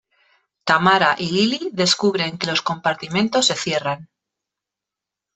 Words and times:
Tamara 0.63 1.15
y 1.19 1.29
Lilly 1.29 1.69
descubren 1.73 2.39
que 2.39 2.47
los 2.47 2.63
compartimientos 2.63 3.45
se 3.45 3.53
cierran. 3.53 4.09